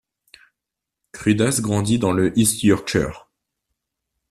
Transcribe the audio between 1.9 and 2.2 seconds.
dans